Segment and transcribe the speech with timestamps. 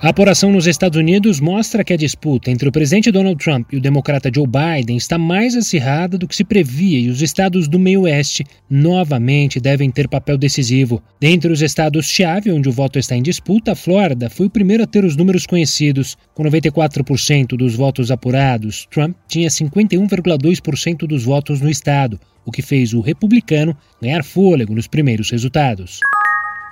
[0.00, 3.78] A apuração nos Estados Unidos mostra que a disputa entre o presidente Donald Trump e
[3.78, 7.80] o democrata Joe Biden está mais acirrada do que se previa e os estados do
[7.80, 11.02] meio-oeste novamente devem ter papel decisivo.
[11.18, 14.86] Dentre os estados-chave onde o voto está em disputa, a Flórida foi o primeiro a
[14.86, 16.16] ter os números conhecidos.
[16.32, 22.94] Com 94% dos votos apurados, Trump tinha 51,2% dos votos no estado, o que fez
[22.94, 25.98] o republicano ganhar fôlego nos primeiros resultados.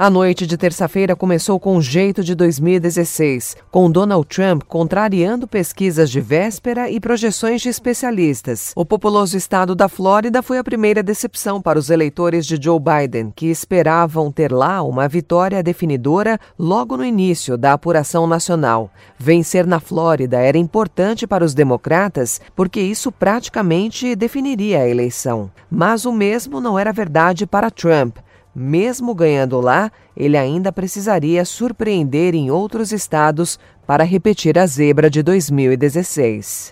[0.00, 6.08] A noite de terça-feira começou com o jeito de 2016, com Donald Trump contrariando pesquisas
[6.08, 8.70] de véspera e projeções de especialistas.
[8.76, 13.32] O populoso estado da Flórida foi a primeira decepção para os eleitores de Joe Biden,
[13.34, 18.92] que esperavam ter lá uma vitória definidora logo no início da apuração nacional.
[19.18, 25.50] Vencer na Flórida era importante para os democratas porque isso praticamente definiria a eleição.
[25.68, 28.18] Mas o mesmo não era verdade para Trump.
[28.58, 33.56] Mesmo ganhando lá, ele ainda precisaria surpreender em outros estados
[33.86, 36.70] para repetir a zebra de 2016.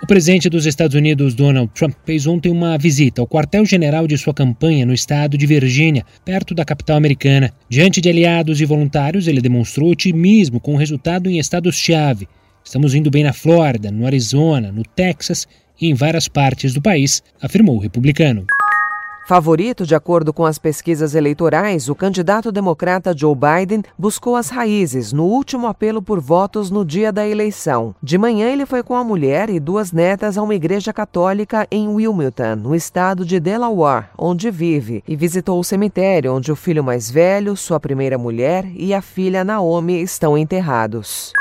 [0.00, 4.32] O presidente dos Estados Unidos, Donald Trump, fez ontem uma visita ao quartel-general de sua
[4.32, 7.52] campanha no estado de Virgínia, perto da capital americana.
[7.68, 12.28] Diante de aliados e voluntários, ele demonstrou otimismo com o resultado em estados-chave.
[12.64, 15.48] Estamos indo bem na Flórida, no Arizona, no Texas
[15.80, 18.46] e em várias partes do país, afirmou o republicano.
[19.30, 25.12] Favorito de acordo com as pesquisas eleitorais, o candidato democrata Joe Biden buscou as raízes
[25.12, 27.94] no último apelo por votos no dia da eleição.
[28.02, 31.86] De manhã, ele foi com a mulher e duas netas a uma igreja católica em
[31.86, 37.08] Wilmington, no estado de Delaware, onde vive, e visitou o cemitério onde o filho mais
[37.08, 41.32] velho, sua primeira mulher e a filha Naomi estão enterrados.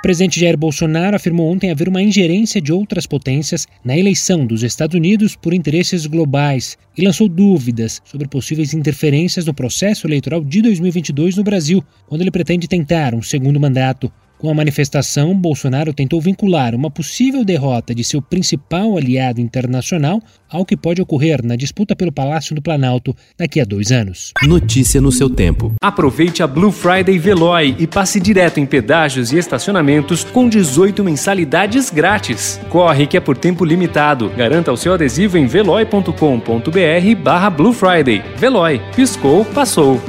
[0.00, 4.62] O presidente Jair Bolsonaro afirmou ontem haver uma ingerência de outras potências na eleição dos
[4.62, 10.62] Estados Unidos por interesses globais e lançou dúvidas sobre possíveis interferências no processo eleitoral de
[10.62, 14.10] 2022 no Brasil, quando ele pretende tentar um segundo mandato.
[14.40, 20.18] Com a manifestação, Bolsonaro tentou vincular uma possível derrota de seu principal aliado internacional
[20.48, 24.32] ao que pode ocorrer na disputa pelo Palácio do Planalto daqui a dois anos.
[24.42, 25.74] Notícia no seu tempo.
[25.78, 31.90] Aproveite a Blue Friday Veloy e passe direto em pedágios e estacionamentos com 18 mensalidades
[31.90, 32.58] grátis.
[32.70, 34.30] Corre que é por tempo limitado.
[34.30, 38.22] Garanta o seu adesivo em veloy.com.br barra Blue Friday.
[38.38, 38.80] Veloy.
[38.96, 40.00] Piscou, passou.